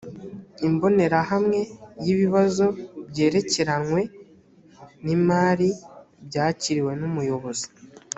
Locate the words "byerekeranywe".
3.09-4.01